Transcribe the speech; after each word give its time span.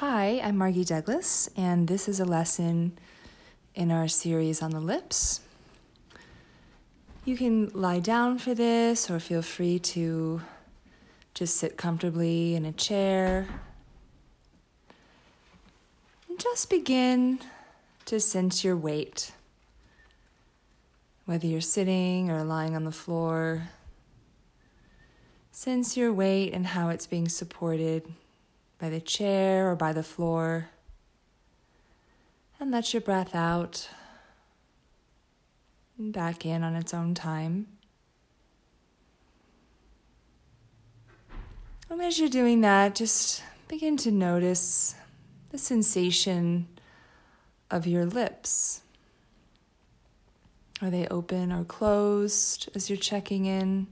Hi, 0.00 0.38
I'm 0.44 0.54
Margi 0.54 0.86
Douglas, 0.86 1.50
and 1.56 1.88
this 1.88 2.08
is 2.08 2.20
a 2.20 2.24
lesson 2.24 2.96
in 3.74 3.90
our 3.90 4.06
series 4.06 4.62
on 4.62 4.70
the 4.70 4.78
lips. 4.78 5.40
You 7.24 7.36
can 7.36 7.68
lie 7.70 7.98
down 7.98 8.38
for 8.38 8.54
this 8.54 9.10
or 9.10 9.18
feel 9.18 9.42
free 9.42 9.80
to 9.80 10.40
just 11.34 11.56
sit 11.56 11.76
comfortably 11.76 12.54
in 12.54 12.64
a 12.64 12.70
chair. 12.70 13.48
And 16.28 16.38
just 16.38 16.70
begin 16.70 17.40
to 18.04 18.20
sense 18.20 18.62
your 18.62 18.76
weight, 18.76 19.32
whether 21.24 21.48
you're 21.48 21.60
sitting 21.60 22.30
or 22.30 22.44
lying 22.44 22.76
on 22.76 22.84
the 22.84 22.92
floor. 22.92 23.70
Sense 25.50 25.96
your 25.96 26.12
weight 26.12 26.52
and 26.54 26.68
how 26.68 26.88
it's 26.88 27.08
being 27.08 27.28
supported 27.28 28.04
by 28.78 28.88
the 28.88 29.00
chair 29.00 29.70
or 29.70 29.76
by 29.76 29.92
the 29.92 30.02
floor. 30.02 30.70
And 32.60 32.70
let 32.70 32.92
your 32.92 33.00
breath 33.00 33.34
out 33.34 33.88
and 35.96 36.12
back 36.12 36.46
in 36.46 36.62
on 36.62 36.74
its 36.74 36.94
own 36.94 37.14
time. 37.14 37.66
And 41.90 42.02
as 42.02 42.18
you're 42.18 42.28
doing 42.28 42.60
that, 42.60 42.94
just 42.94 43.42
begin 43.66 43.96
to 43.98 44.10
notice 44.10 44.94
the 45.50 45.58
sensation 45.58 46.68
of 47.70 47.86
your 47.86 48.04
lips. 48.04 48.82
Are 50.80 50.90
they 50.90 51.08
open 51.08 51.50
or 51.50 51.64
closed 51.64 52.68
as 52.74 52.88
you're 52.88 52.96
checking 52.96 53.46
in? 53.46 53.88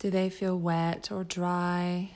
Do 0.00 0.08
they 0.08 0.30
feel 0.30 0.58
wet 0.58 1.12
or 1.12 1.24
dry? 1.24 2.10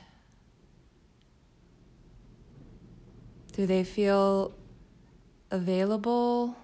Do 3.52 3.66
they 3.66 3.85
feel 3.85 4.54
available 5.51 6.57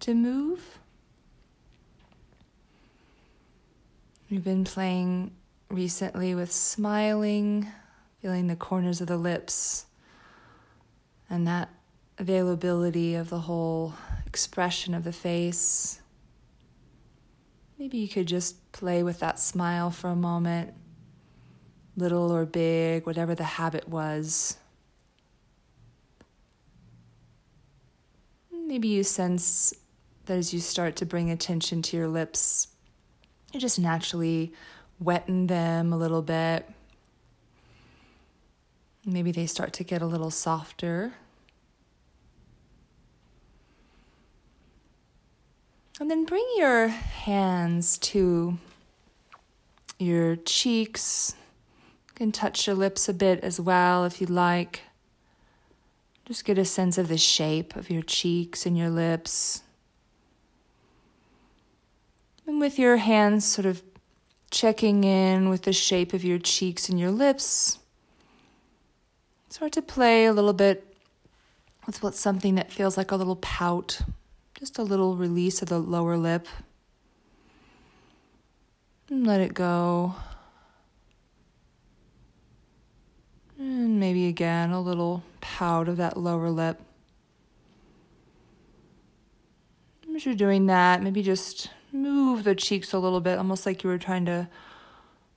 to 0.00 0.14
move? 0.14 0.78
We've 4.30 4.44
been 4.44 4.64
playing 4.64 5.30
recently 5.70 6.34
with 6.34 6.52
smiling, 6.52 7.66
feeling 8.20 8.48
the 8.48 8.56
corners 8.56 9.00
of 9.00 9.06
the 9.06 9.16
lips, 9.16 9.86
and 11.30 11.46
that 11.46 11.70
availability 12.18 13.14
of 13.14 13.30
the 13.30 13.40
whole 13.40 13.94
expression 14.26 14.92
of 14.92 15.04
the 15.04 15.12
face. 15.12 16.02
Maybe 17.78 17.98
you 17.98 18.08
could 18.08 18.26
just 18.26 18.72
play 18.72 19.02
with 19.02 19.20
that 19.20 19.38
smile 19.38 19.90
for 19.90 20.08
a 20.08 20.16
moment, 20.16 20.72
little 21.96 22.32
or 22.32 22.46
big, 22.46 23.06
whatever 23.06 23.34
the 23.34 23.44
habit 23.44 23.88
was. 23.88 24.56
Maybe 28.50 28.88
you 28.88 29.04
sense 29.04 29.74
that 30.24 30.38
as 30.38 30.54
you 30.54 30.60
start 30.60 30.96
to 30.96 31.06
bring 31.06 31.30
attention 31.30 31.82
to 31.82 31.96
your 31.96 32.08
lips, 32.08 32.68
you 33.52 33.60
just 33.60 33.78
naturally 33.78 34.52
wetten 35.02 35.46
them 35.46 35.92
a 35.92 35.96
little 35.96 36.22
bit. 36.22 36.68
Maybe 39.04 39.30
they 39.30 39.46
start 39.46 39.72
to 39.74 39.84
get 39.84 40.02
a 40.02 40.06
little 40.06 40.30
softer. 40.30 41.12
And 45.98 46.10
then 46.10 46.26
bring 46.26 46.46
your 46.56 46.88
hands 46.88 47.96
to 47.98 48.58
your 49.98 50.36
cheeks. 50.36 51.34
You 52.08 52.14
can 52.14 52.32
touch 52.32 52.66
your 52.66 52.76
lips 52.76 53.08
a 53.08 53.14
bit 53.14 53.40
as 53.40 53.58
well 53.58 54.04
if 54.04 54.20
you'd 54.20 54.28
like. 54.28 54.82
Just 56.26 56.44
get 56.44 56.58
a 56.58 56.66
sense 56.66 56.98
of 56.98 57.08
the 57.08 57.16
shape 57.16 57.76
of 57.76 57.88
your 57.88 58.02
cheeks 58.02 58.66
and 58.66 58.76
your 58.76 58.90
lips. 58.90 59.62
And 62.46 62.60
with 62.60 62.78
your 62.78 62.98
hands 62.98 63.46
sort 63.46 63.66
of 63.66 63.82
checking 64.50 65.02
in 65.02 65.48
with 65.48 65.62
the 65.62 65.72
shape 65.72 66.12
of 66.12 66.24
your 66.24 66.38
cheeks 66.38 66.90
and 66.90 67.00
your 67.00 67.10
lips, 67.10 67.78
start 69.48 69.72
to 69.72 69.82
play 69.82 70.26
a 70.26 70.32
little 70.32 70.52
bit 70.52 70.94
with 71.86 72.02
what's 72.02 72.20
something 72.20 72.54
that 72.56 72.70
feels 72.70 72.98
like 72.98 73.12
a 73.12 73.16
little 73.16 73.36
pout 73.36 74.02
just 74.58 74.78
a 74.78 74.82
little 74.82 75.16
release 75.16 75.60
of 75.60 75.68
the 75.68 75.78
lower 75.78 76.16
lip. 76.16 76.48
And 79.08 79.26
let 79.26 79.40
it 79.40 79.54
go. 79.54 80.14
And 83.58 84.00
maybe 84.00 84.26
again 84.26 84.70
a 84.70 84.80
little 84.80 85.22
pout 85.40 85.88
of 85.88 85.98
that 85.98 86.16
lower 86.16 86.50
lip. 86.50 86.80
As 90.14 90.24
you're 90.24 90.34
doing 90.34 90.66
that, 90.66 91.02
maybe 91.02 91.22
just 91.22 91.68
move 91.92 92.44
the 92.44 92.54
cheeks 92.54 92.94
a 92.94 92.98
little 92.98 93.20
bit, 93.20 93.36
almost 93.36 93.66
like 93.66 93.84
you 93.84 93.90
were 93.90 93.98
trying 93.98 94.24
to 94.24 94.48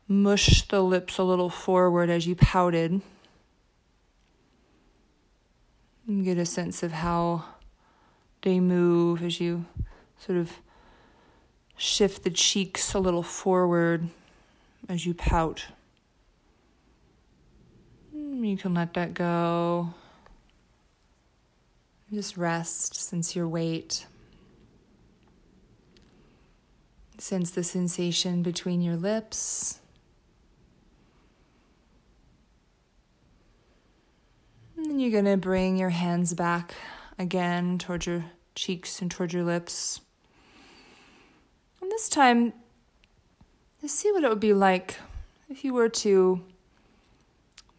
mush 0.08 0.68
the 0.70 0.82
lips 0.82 1.18
a 1.18 1.24
little 1.24 1.50
forward 1.50 2.10
as 2.10 2.26
you 2.26 2.36
pouted. 2.36 3.02
And 6.08 6.24
get 6.24 6.38
a 6.38 6.46
sense 6.46 6.82
of 6.82 6.94
how 6.94 7.44
they 8.42 8.60
move 8.60 9.22
as 9.24 9.40
you 9.40 9.66
sort 10.18 10.38
of 10.38 10.52
shift 11.76 12.24
the 12.24 12.30
cheeks 12.30 12.94
a 12.94 13.00
little 13.00 13.24
forward 13.24 14.10
as 14.88 15.06
you 15.06 15.14
pout. 15.14 15.66
Mm, 18.16 18.48
you 18.48 18.58
can 18.58 18.74
let 18.74 18.94
that 18.94 19.14
go. 19.14 19.94
Just 22.12 22.38
rest, 22.38 22.96
sense 22.96 23.36
your 23.36 23.48
weight. 23.48 24.06
Sense 27.18 27.52
the 27.52 27.64
sensation 27.64 28.42
between 28.42 28.82
your 28.82 28.96
lips. 28.96 29.80
And 34.76 34.86
then 34.86 35.00
you're 35.00 35.12
going 35.12 35.26
to 35.26 35.38
bring 35.38 35.78
your 35.78 35.90
hands 35.90 36.34
back 36.34 36.74
again 37.20 37.78
towards 37.78 38.08
your 38.08 38.26
cheeks 38.56 39.02
and 39.02 39.12
towards 39.12 39.34
your 39.34 39.44
lips. 39.44 40.02
And 41.82 41.92
this 41.92 42.10
time, 42.10 42.54
let's 43.84 43.94
see 43.94 44.12
what 44.12 44.24
it 44.24 44.30
would 44.30 44.40
be 44.40 44.54
like 44.54 44.96
if 45.50 45.64
you 45.64 45.74
were 45.74 45.90
to 45.90 46.42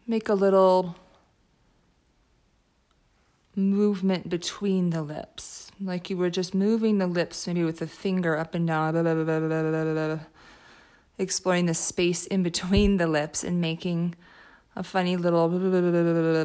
make 0.07 0.29
a 0.29 0.33
little 0.33 0.95
movement 3.55 4.29
between 4.29 4.91
the 4.91 5.01
lips. 5.01 5.71
Like 5.81 6.09
you 6.09 6.17
were 6.17 6.29
just 6.29 6.53
moving 6.53 6.99
the 6.99 7.07
lips, 7.07 7.47
maybe 7.47 7.63
with 7.63 7.81
a 7.81 7.87
finger 7.87 8.37
up 8.37 8.53
and 8.53 8.67
down, 8.67 8.93
blah, 8.93 9.01
blah, 9.01 9.23
blah, 9.23 10.19
exploring 11.17 11.65
the 11.65 11.73
space 11.73 12.25
in 12.27 12.43
between 12.43 12.97
the 12.97 13.07
lips 13.07 13.43
and 13.43 13.59
making 13.59 14.15
a 14.75 14.83
funny 14.83 15.17
little 15.17 15.49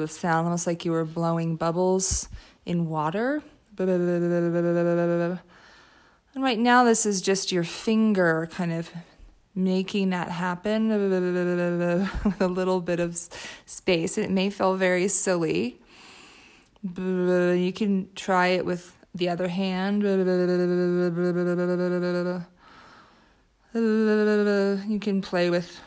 sound, 0.08 0.46
almost 0.46 0.66
like 0.66 0.84
you 0.84 0.92
were 0.92 1.04
blowing 1.04 1.56
bubbles 1.56 2.28
in 2.64 2.88
water. 2.88 3.42
And 3.78 5.38
right 6.36 6.58
now, 6.58 6.84
this 6.84 7.06
is 7.06 7.20
just 7.22 7.52
your 7.52 7.64
finger 7.64 8.48
kind 8.52 8.72
of 8.72 8.90
making 9.54 10.10
that 10.10 10.30
happen 10.30 10.88
with 10.88 12.40
a 12.40 12.48
little 12.48 12.80
bit 12.80 13.00
of 13.00 13.16
space. 13.64 14.18
It 14.18 14.30
may 14.30 14.50
feel 14.50 14.76
very 14.76 15.08
silly. 15.08 15.80
You 16.82 17.72
can 17.74 18.08
try 18.14 18.48
it 18.48 18.66
with 18.66 18.92
the 19.14 19.28
other 19.30 19.48
hand. 19.48 20.02
You 23.76 24.98
can 25.00 25.20
play 25.20 25.50
with 25.50 25.78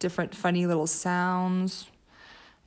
different 0.00 0.34
funny 0.34 0.66
little 0.66 0.88
sounds. 0.88 1.86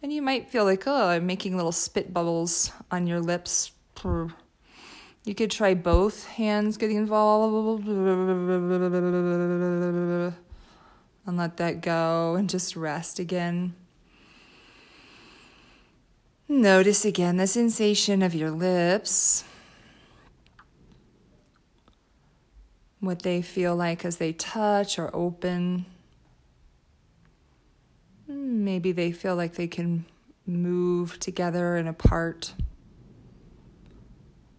And 0.02 0.14
you 0.14 0.22
might 0.22 0.50
feel 0.50 0.64
like, 0.64 0.88
oh, 0.88 1.10
I'm 1.10 1.26
making 1.26 1.58
little 1.58 1.74
spit 1.74 2.14
bubbles 2.14 2.72
on 2.90 3.08
your 3.08 3.20
lips. 3.20 3.74
You 4.04 5.36
could 5.36 5.52
try 5.52 5.74
both 5.74 6.26
hands 6.28 6.78
getting 6.78 6.96
involved 6.96 7.86
and 7.86 8.74
let 11.26 11.58
that 11.58 11.82
go 11.82 12.36
and 12.36 12.50
just 12.50 12.78
rest 12.78 13.20
again. 13.20 13.76
Notice 16.48 17.04
again 17.04 17.36
the 17.36 17.48
sensation 17.48 18.22
of 18.22 18.34
your 18.34 18.52
lips, 18.52 19.44
what 23.00 23.22
they 23.22 23.42
feel 23.42 23.76
like 23.76 24.04
as 24.04 24.18
they 24.18 24.34
touch 24.34 24.98
or 24.98 25.16
open. 25.16 25.86
Hmm, 28.28 28.64
maybe 28.64 28.92
they 28.92 29.12
feel 29.12 29.36
like 29.36 29.54
they 29.56 29.68
can 29.68 30.06
move 30.46 31.20
together 31.20 31.76
and 31.76 31.88
apart 31.88 32.54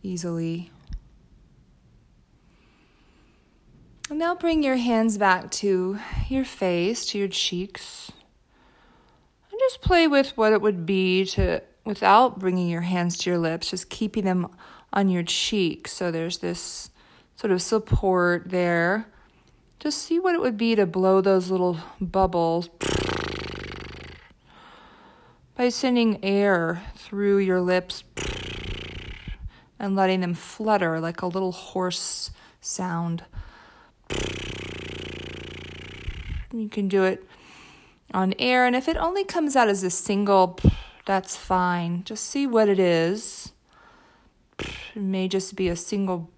easily. 0.03 0.71
And 4.11 4.19
now 4.19 4.35
bring 4.35 4.63
your 4.63 4.77
hands 4.77 5.19
back 5.19 5.51
to 5.53 5.99
your 6.29 6.45
face, 6.45 7.07
to 7.07 7.19
your 7.19 7.29
cheeks. 7.29 8.11
And 9.51 9.61
just 9.61 9.83
play 9.83 10.07
with 10.07 10.37
what 10.37 10.53
it 10.53 10.63
would 10.63 10.87
be 10.87 11.27
to, 11.27 11.63
without 11.85 12.39
bringing 12.39 12.69
your 12.69 12.83
hands 12.83 13.19
to 13.19 13.31
your 13.31 13.39
lips, 13.39 13.71
just 13.71 13.91
keeping 13.91 14.25
them 14.25 14.49
on 14.93 15.11
your 15.11 15.23
cheek. 15.23 15.89
So 15.89 16.11
there's 16.11 16.39
this 16.39 16.91
sort 17.39 17.53
of 17.53 17.63
support 17.63 18.51
there. 18.51 19.07
Just 19.79 19.99
see 19.99 20.19
what 20.19 20.35
it 20.35 20.41
would 20.41 20.57
be 20.57 20.75
to 20.75 20.87
blow 20.87 21.21
those 21.21 21.53
little 21.53 21.79
bubbles 22.01 22.69
by 25.55 25.69
sending 25.69 26.23
air 26.25 26.83
through 26.97 27.39
your 27.39 27.61
lips 27.61 28.03
and 29.79 29.95
letting 29.95 30.21
them 30.21 30.35
flutter 30.35 30.99
like 30.99 31.23
a 31.23 31.29
little 31.29 31.53
horse 31.53 32.33
sound. 32.61 33.23
You 36.53 36.69
can 36.69 36.89
do 36.89 37.05
it 37.05 37.25
on 38.13 38.35
air, 38.41 38.67
and 38.67 38.75
if 38.75 38.89
it 38.89 38.97
only 38.97 39.23
comes 39.23 39.55
out 39.55 39.69
as 39.69 39.85
a 39.85 39.91
single, 39.91 40.59
that's 41.07 41.37
fine. 41.37 42.03
Just 42.03 42.25
see 42.25 42.49
what 42.49 42.69
it 42.69 42.81
is. 42.81 43.53
It 44.59 45.03
may 45.03 45.29
just 45.29 45.55
be 45.55 45.69
a 45.69 45.77
single 45.77 46.31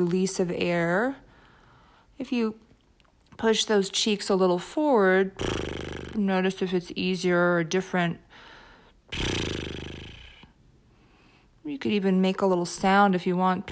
release 0.00 0.38
of 0.38 0.50
air. 0.50 1.16
If 2.18 2.32
you 2.32 2.56
push 3.36 3.64
those 3.64 3.88
cheeks 3.90 4.28
a 4.28 4.34
little 4.34 4.58
forward, 4.58 5.32
notice 6.14 6.60
if 6.60 6.74
it's 6.74 6.92
easier 6.94 7.54
or 7.56 7.64
different. 7.64 8.18
You 11.64 11.78
could 11.78 11.92
even 11.92 12.20
make 12.20 12.42
a 12.42 12.46
little 12.46 12.66
sound 12.66 13.14
if 13.14 13.26
you 13.26 13.36
want. 13.36 13.70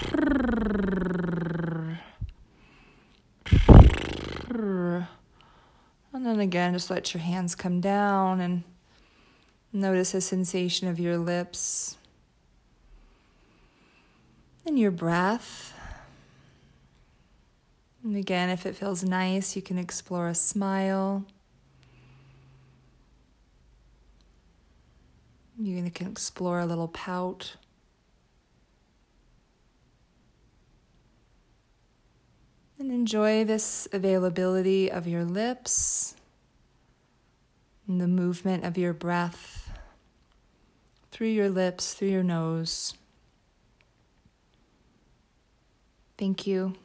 And 6.13 6.25
then 6.25 6.39
again, 6.39 6.73
just 6.73 6.89
let 6.89 7.13
your 7.13 7.21
hands 7.21 7.55
come 7.55 7.81
down 7.81 8.41
and 8.41 8.63
notice 9.71 10.13
the 10.13 10.21
sensation 10.21 10.87
of 10.87 10.99
your 10.99 11.17
lips 11.17 11.97
and 14.65 14.79
your 14.79 14.91
breath. 14.91 15.73
And 18.05 18.15
again, 18.15 18.51
if 18.51 18.67
it 18.67 18.75
feels 18.75 19.03
nice, 19.03 19.55
you 19.55 19.63
can 19.63 19.79
explore 19.79 20.27
a 20.27 20.35
smile. 20.35 21.25
You 25.57 25.89
can 25.89 26.11
explore 26.11 26.59
a 26.59 26.67
little 26.67 26.87
pout. 26.87 27.55
And 32.77 32.91
enjoy 32.91 33.43
this 33.43 33.87
availability 33.91 34.91
of 34.91 35.07
your 35.07 35.25
lips 35.25 36.13
and 37.87 37.99
the 37.99 38.07
movement 38.07 38.65
of 38.65 38.77
your 38.77 38.93
breath 38.93 39.71
through 41.09 41.29
your 41.29 41.49
lips, 41.49 41.95
through 41.95 42.09
your 42.09 42.21
nose. 42.21 42.93
Thank 46.19 46.45
you. 46.45 46.75